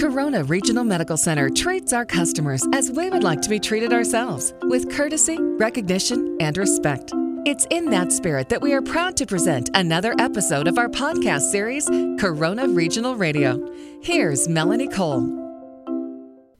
[0.00, 4.54] Corona Regional Medical Center treats our customers as we would like to be treated ourselves
[4.62, 7.12] with courtesy, recognition, and respect.
[7.44, 11.50] It's in that spirit that we are proud to present another episode of our podcast
[11.50, 11.86] series,
[12.18, 13.60] Corona Regional Radio.
[14.02, 15.20] Here's Melanie Cole.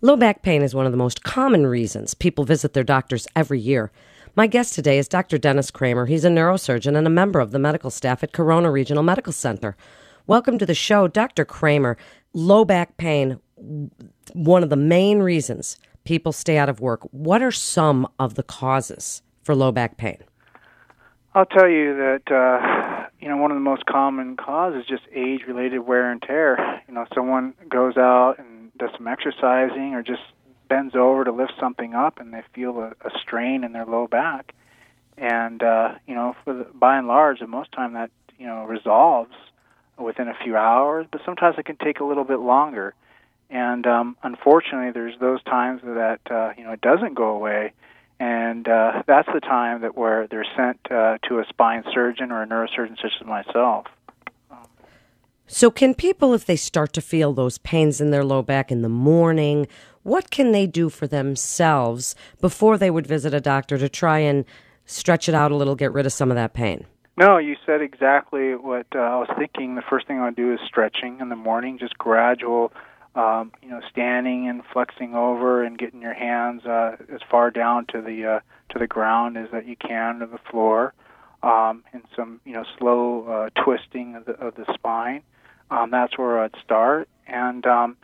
[0.03, 3.59] Low back pain is one of the most common reasons people visit their doctors every
[3.59, 3.91] year.
[4.37, 5.39] My guest today is Dr.
[5.39, 6.05] Dennis Cramer.
[6.05, 9.79] He's a neurosurgeon and a member of the medical staff at Corona Regional Medical Center.
[10.27, 11.45] Welcome to the show, Dr.
[11.45, 11.97] Cramer.
[12.33, 13.41] Low back pain,
[14.33, 17.01] one of the main reasons people stay out of work.
[17.11, 20.19] What are some of the causes for low back pain?
[21.35, 25.03] I'll tell you that uh, you know one of the most common causes is just
[25.13, 26.83] age-related wear and tear.
[26.89, 30.23] You know, someone goes out and does some exercising or just
[30.69, 34.07] bends over to lift something up, and they feel a, a strain in their low
[34.07, 34.55] back.
[35.17, 39.35] And uh, you know, for the, by and large, most time that you know resolves
[40.01, 42.95] within a few hours, but sometimes it can take a little bit longer.
[43.51, 47.73] And um, unfortunately, there's those times that uh, you know it doesn't go away,
[48.21, 52.43] and uh, that's the time that where they're sent uh, to a spine surgeon or
[52.43, 53.87] a neurosurgeon such as myself.
[55.53, 58.83] So, can people, if they start to feel those pains in their low back in
[58.83, 59.67] the morning,
[60.05, 64.45] what can they do for themselves before they would visit a doctor to try and
[64.87, 66.87] stretch it out a little, get rid of some of that pain?
[67.17, 69.75] No, you said exactly what uh, I was thinking.
[69.75, 72.73] The first thing I would do is stretching in the morning, just gradual,
[73.15, 77.87] um, you know, standing and flexing over and getting your hands uh, as far down
[77.87, 80.95] to the uh, to the ground as that you can to the floor,
[81.43, 85.23] um, and some you know slow uh, twisting of the of the spine.
[85.71, 87.97] Um, that's where I'd start, and um,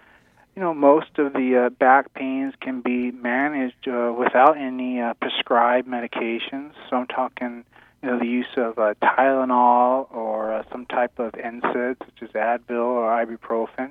[0.56, 5.14] you know most of the uh, back pains can be managed uh, without any uh,
[5.14, 6.72] prescribed medications.
[6.90, 7.64] So I'm talking
[8.02, 12.28] you know, the use of uh, Tylenol or uh, some type of NSAID, such as
[12.30, 13.91] Advil or ibuprofen,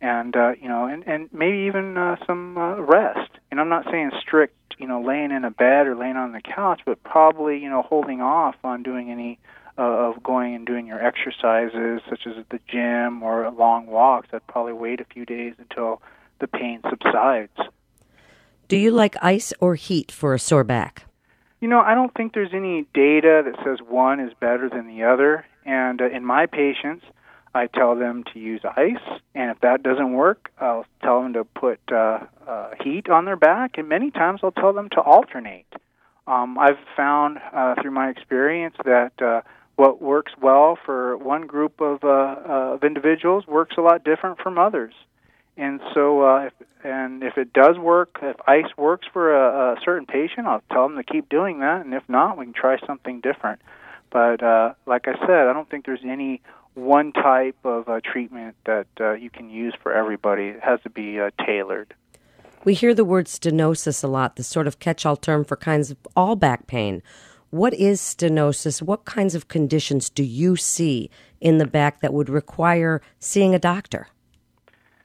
[0.00, 3.30] and uh, you know, and, and maybe even uh, some uh, rest.
[3.50, 6.40] And I'm not saying strict, you know, laying in a bed or laying on the
[6.40, 9.38] couch, but probably you know holding off on doing any
[9.78, 14.28] uh, of going and doing your exercises, such as at the gym or long walks.
[14.32, 16.02] I'd probably wait a few days until
[16.40, 17.56] the pain subsides.
[18.68, 21.05] Do you like ice or heat for a sore back?
[21.60, 25.04] You know, I don't think there's any data that says one is better than the
[25.04, 25.46] other.
[25.64, 27.04] And uh, in my patients,
[27.56, 31.44] I tell them to use ice, and if that doesn't work, I'll tell them to
[31.44, 35.64] put uh, uh, heat on their back, and many times I'll tell them to alternate.
[36.26, 39.40] Um, I've found uh, through my experience that uh,
[39.76, 44.38] what works well for one group of, uh, uh, of individuals works a lot different
[44.40, 44.92] from others.
[45.56, 46.52] And so, uh, if,
[46.84, 50.86] and if it does work, if ice works for a, a certain patient, I'll tell
[50.88, 51.84] them to keep doing that.
[51.84, 53.60] And if not, we can try something different.
[54.10, 56.42] But uh, like I said, I don't think there's any
[56.74, 60.48] one type of uh, treatment that uh, you can use for everybody.
[60.48, 61.94] It has to be uh, tailored.
[62.64, 65.90] We hear the word stenosis a lot, the sort of catch all term for kinds
[65.90, 67.02] of all back pain.
[67.50, 68.82] What is stenosis?
[68.82, 73.58] What kinds of conditions do you see in the back that would require seeing a
[73.58, 74.08] doctor?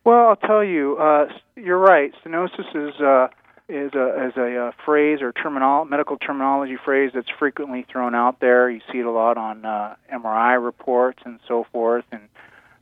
[0.03, 2.11] Well, I'll tell you, uh, you're right.
[2.23, 3.27] Stenosis is uh,
[3.69, 8.39] is a is a, uh, phrase or terminal medical terminology phrase that's frequently thrown out
[8.39, 8.69] there.
[8.69, 12.21] You see it a lot on uh, MRI reports and so forth, and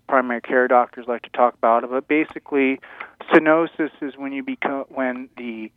[0.08, 1.90] primary care doctors like to talk about it.
[1.90, 2.80] But basically,
[3.30, 5.72] stenosis is when you become when the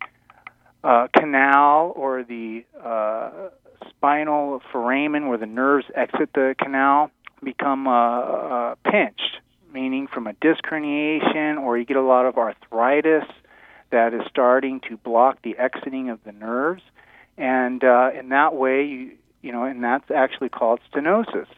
[0.84, 3.48] uh, canal or the uh,
[3.88, 7.10] spinal foramen, where the nerves exit the canal,
[7.42, 9.40] become uh, uh, pinched
[9.72, 13.24] meaning from a disc herniation, or you get a lot of arthritis
[13.90, 16.82] that is starting to block the exiting of the nerves,
[17.36, 19.12] and uh, in that way, you
[19.42, 21.48] you know, and that's actually called stenosis.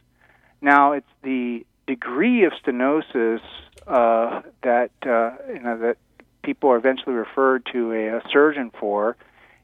[0.63, 3.41] Now, it's the degree of stenosis
[3.87, 5.99] uh, that uh, you know that
[6.43, 9.17] people are eventually referred to a, a surgeon for,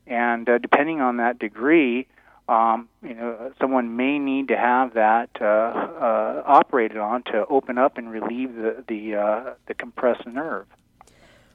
[0.06, 2.06] and uh, depending on that degree,
[2.50, 7.78] um, you know, someone may need to have that uh, uh, operated on to open
[7.78, 10.66] up and relieve the the, uh, the compressed nerve.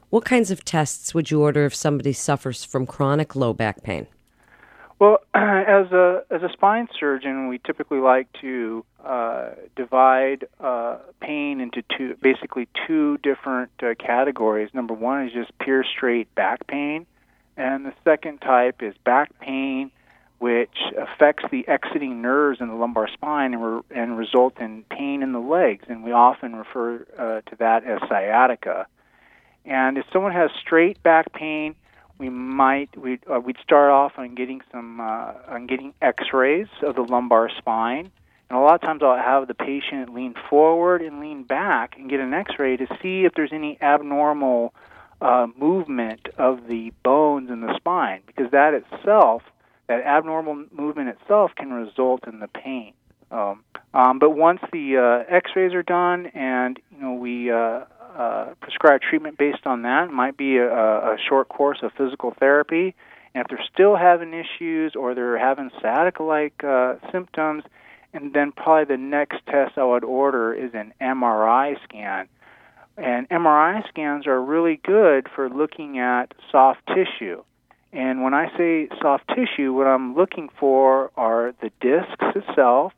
[0.09, 4.07] What kinds of tests would you order if somebody suffers from chronic low back pain?
[4.97, 11.59] Well, as a as a spine surgeon, we typically like to uh, divide uh, pain
[11.59, 14.69] into two, basically two different uh, categories.
[14.73, 17.05] Number one is just pure straight back pain,
[17.57, 19.91] and the second type is back pain
[20.39, 25.23] which affects the exiting nerves in the lumbar spine and, re- and result in pain
[25.23, 25.85] in the legs.
[25.87, 28.87] And we often refer uh, to that as sciatica.
[29.63, 31.73] And if someone has straight back pain,
[32.17, 36.95] we might we'd, uh, we'd start off on getting some uh, on getting X-rays of
[36.95, 38.11] the lumbar spine,
[38.49, 42.09] And a lot of times I'll have the patient lean forward and lean back and
[42.09, 44.73] get an x ray to see if there's any abnormal
[45.21, 49.41] uh, movement of the bones in the spine, because that itself,
[49.87, 52.93] that abnormal movement itself, can result in the pain.
[53.31, 57.85] Um, um, but once the uh, X-rays are done, and you know we uh,
[58.17, 62.33] uh, prescribe treatment based on that, it might be a, a short course of physical
[62.39, 62.95] therapy.
[63.33, 67.63] And if they're still having issues or they're having sciatica-like uh, symptoms,
[68.13, 72.29] and then probably the next test I would order is an MRI scan.
[72.97, 77.43] And MRI scans are really good for looking at soft tissue.
[77.95, 82.91] And when I say soft tissue, what I'm looking for are the discs itself.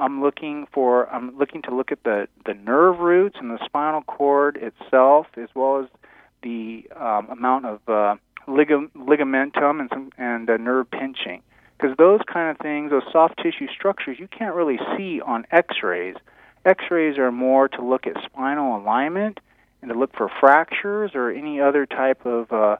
[0.00, 4.02] I'm looking for I'm looking to look at the the nerve roots and the spinal
[4.02, 5.86] cord itself, as well as
[6.42, 8.16] the um, amount of uh,
[8.48, 11.42] ligam- ligamentum and some and uh, nerve pinching
[11.78, 16.16] because those kind of things, those soft tissue structures, you can't really see on X-rays.
[16.64, 19.38] X-rays are more to look at spinal alignment
[19.80, 22.76] and to look for fractures or any other type of uh,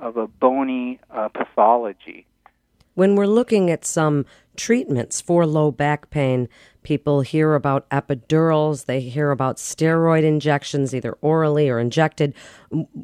[0.00, 2.26] of a bony uh, pathology.
[2.94, 6.48] When we're looking at some treatments for low back pain,
[6.82, 12.34] people hear about epidurals, they hear about steroid injections, either orally or injected.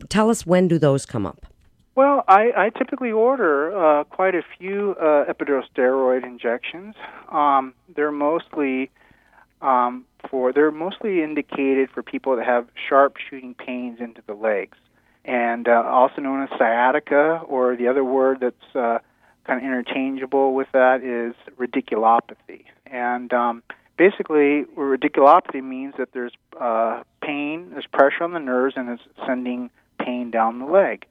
[0.09, 1.47] Tell us when do those come up?
[1.95, 6.97] Well, I, I typically order uh, quite a few uh, epidural steroid injections.
[7.31, 8.91] Um, they're mostly
[9.63, 14.77] um, for they're mostly indicated for people that have sharp shooting pains into the legs,
[15.25, 18.99] and uh, also known as sciatica, or the other word that's uh,
[19.45, 22.65] kind of interchangeable with that is radiculopathy.
[22.87, 23.63] And um,
[23.97, 29.71] basically, radiculopathy means that there's uh, pain, there's pressure on the nerves, and it's sending
[29.99, 31.07] pain down the leg.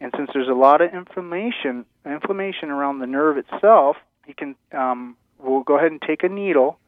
[0.00, 3.96] And since there's a lot of inflammation, inflammation around the nerve itself,
[4.26, 6.78] you can um, we'll go ahead and take a needle,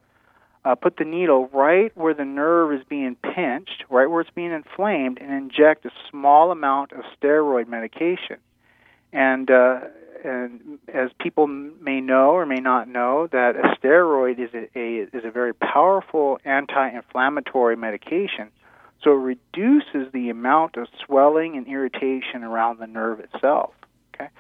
[0.66, 4.52] uh, put the needle right where the nerve is being pinched, right where it's being
[4.52, 8.38] inflamed, and inject a small amount of steroid medication.
[9.12, 9.80] And uh,
[10.24, 15.02] and as people may know or may not know, that a steroid is a, a
[15.16, 18.50] is a very powerful anti-inflammatory medication
[19.02, 23.72] so it reduces the amount of swelling and irritation around the nerve itself.
[24.14, 24.30] Okay,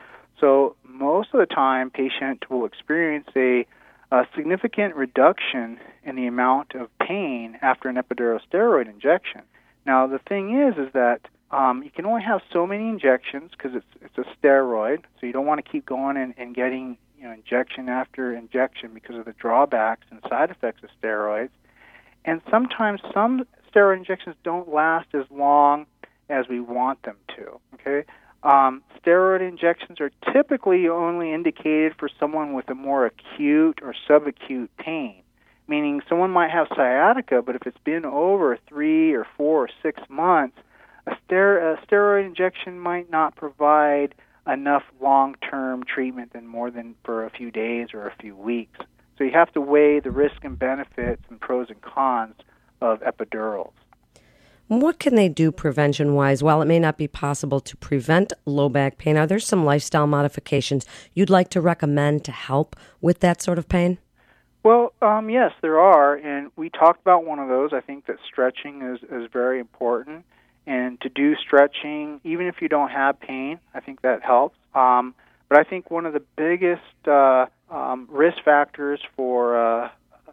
[0.40, 3.66] so most of the time, patient will experience a,
[4.10, 9.42] a significant reduction in the amount of pain after an epidural steroid injection.
[9.84, 11.20] Now the thing is, is that
[11.50, 15.32] um, you can only have so many injections because it's it's a steroid, so you
[15.32, 19.24] don't want to keep going and, and getting you know injection after injection because of
[19.24, 21.50] the drawbacks and side effects of steroids.
[22.24, 25.86] And sometimes some steroid injections don't last as long
[26.28, 27.60] as we want them to.
[27.74, 28.04] Okay,
[28.42, 34.68] um, steroid injections are typically only indicated for someone with a more acute or subacute
[34.78, 35.22] pain,
[35.68, 40.00] meaning someone might have sciatica, but if it's been over three or four or six
[40.08, 40.58] months,
[41.06, 44.14] a, ster- a steroid injection might not provide
[44.46, 48.78] enough long-term treatment than more than for a few days or a few weeks.
[49.18, 52.34] So you have to weigh the risk and benefits and pros and cons
[52.80, 53.72] of epidurals.
[54.68, 56.42] What can they do prevention wise?
[56.42, 60.08] While it may not be possible to prevent low back pain, are there some lifestyle
[60.08, 60.84] modifications
[61.14, 63.98] you'd like to recommend to help with that sort of pain?
[64.64, 67.72] Well, um, yes, there are, and we talked about one of those.
[67.72, 70.24] I think that stretching is, is very important,
[70.66, 74.56] and to do stretching, even if you don't have pain, I think that helps.
[74.74, 75.14] Um,
[75.48, 79.90] but I think one of the biggest uh, um, risk factors for uh,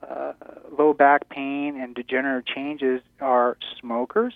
[0.10, 0.33] uh,
[0.77, 4.33] low back pain and degenerative changes are smokers.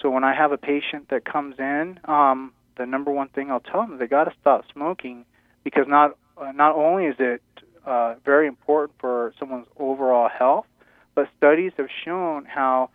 [0.00, 3.60] So when I have a patient that comes in, um, the number one thing I'll
[3.60, 5.24] tell them is they got to stop smoking
[5.64, 7.42] because not uh, not only is it
[7.86, 10.66] uh, very important for someone's overall health,
[11.14, 12.90] but studies have shown how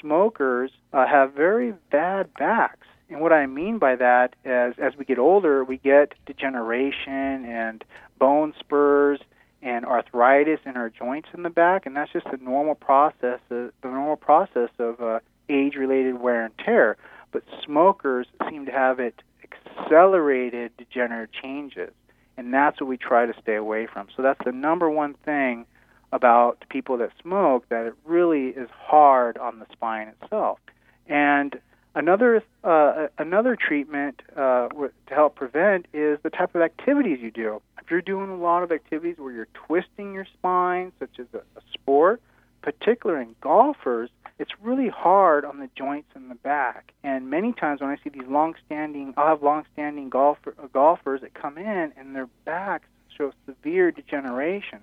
[0.00, 2.86] smokers uh, have very bad backs.
[3.10, 7.84] And what I mean by that is, as we get older, we get degeneration and
[8.18, 9.20] bone spurs
[9.62, 13.68] and arthritis in our joints in the back, and that's just the normal process, uh,
[13.82, 16.96] the normal process of uh, age-related wear and tear.
[17.32, 21.92] But smokers seem to have it accelerated degenerative changes,
[22.36, 24.08] and that's what we try to stay away from.
[24.16, 25.66] So that's the number one thing
[26.12, 30.58] about people that smoke that it really is hard on the spine itself.
[31.06, 31.60] And
[31.98, 37.60] Another uh, another treatment uh, to help prevent is the type of activities you do.
[37.82, 41.38] If you're doing a lot of activities where you're twisting your spine, such as a,
[41.38, 42.22] a sport,
[42.62, 46.92] particularly in golfers, it's really hard on the joints in the back.
[47.02, 51.34] And many times when I see these long-standing, I'll have long-standing golfer, uh, golfers that
[51.34, 52.86] come in and their backs
[53.16, 54.78] show severe degeneration.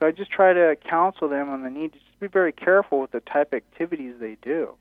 [0.00, 3.00] So I just try to counsel them on the need to just be very careful
[3.00, 4.74] with the type of activities they do.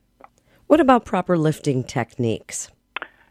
[0.68, 2.70] What about proper lifting techniques?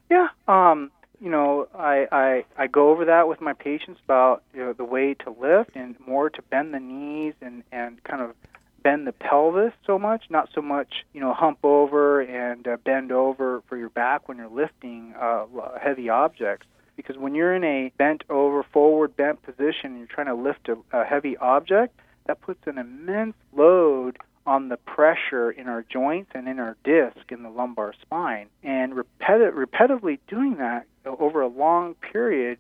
[0.09, 4.61] Yeah, um, you know, I, I I go over that with my patients about you
[4.61, 8.35] know, the way to lift and more to bend the knees and and kind of
[8.83, 13.11] bend the pelvis so much, not so much you know hump over and uh, bend
[13.11, 15.47] over for your back when you're lifting uh,
[15.81, 16.67] heavy objects.
[16.97, 20.69] Because when you're in a bent over, forward bent position, and you're trying to lift
[20.69, 26.31] a, a heavy object, that puts an immense load on the pressure in our joints
[26.35, 28.49] and in our disc in the lumbar spine.
[28.63, 32.59] And repeti- repetitively doing that over a long period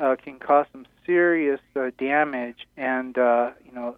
[0.00, 3.96] uh, can cause some serious uh, damage and, uh, you know,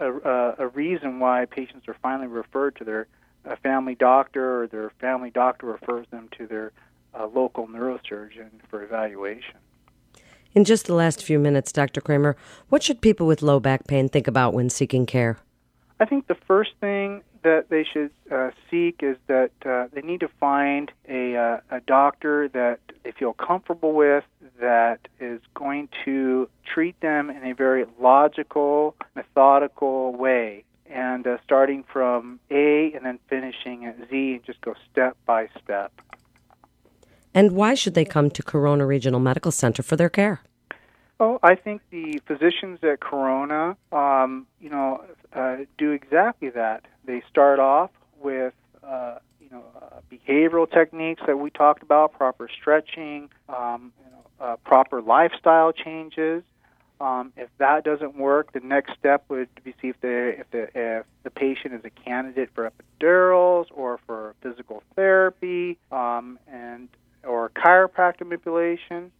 [0.00, 3.06] a, a, a, reason why patients are finally referred to their
[3.48, 6.72] uh, family doctor or their family doctor refers them to their
[7.18, 9.54] uh, local neurosurgeon for evaluation.
[10.52, 12.00] In just the last few minutes, Dr.
[12.00, 12.36] Cramer,
[12.68, 15.38] what should people with low back pain think about when seeking care?
[16.00, 20.20] I think the first thing that they should uh, seek is that uh, they need
[20.20, 24.24] to find a, uh, a doctor that they feel comfortable with,
[24.60, 31.84] that is going to treat them in a very logical, methodical way, and uh, starting
[31.92, 35.92] from A and then finishing at Z and just go step by step.
[37.34, 40.40] And why should they come to Corona Regional Medical Center for their care?
[41.20, 46.84] Oh, I think the physicians at Corona, um, you know, uh, do exactly that.
[47.04, 52.48] They start off with, uh, you know, uh, behavioral techniques that we talked about, proper
[52.48, 56.42] stretching, um, you know, uh, proper lifestyle changes.
[57.00, 60.68] Um, if that doesn't work, the next step would be see if the if the
[60.74, 66.88] if the patient is a candidate for epidurals or for physical therapy um, and
[67.24, 69.10] or chiropractic manipulation.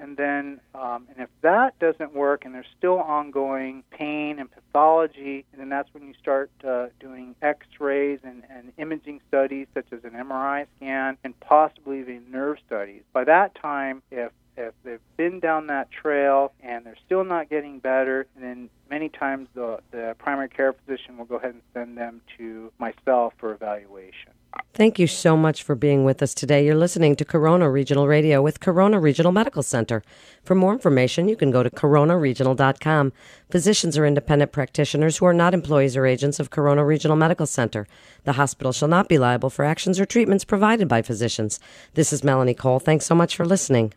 [0.00, 5.44] And then, um, and if that doesn't work and there's still ongoing pain and pathology,
[5.56, 10.02] then that's when you start uh, doing x rays and, and imaging studies such as
[10.04, 13.02] an MRI scan and possibly even nerve studies.
[13.12, 14.32] By that time, if
[14.68, 19.48] if they've been down that trail and they're still not getting better, then many times
[19.54, 24.32] the, the primary care physician will go ahead and send them to myself for evaluation.
[24.74, 26.64] Thank you so much for being with us today.
[26.64, 30.02] You're listening to Corona Regional Radio with Corona Regional Medical Center.
[30.42, 33.12] For more information, you can go to coronaregional.com.
[33.48, 37.86] Physicians are independent practitioners who are not employees or agents of Corona Regional Medical Center.
[38.24, 41.60] The hospital shall not be liable for actions or treatments provided by physicians.
[41.94, 42.80] This is Melanie Cole.
[42.80, 43.92] Thanks so much for listening.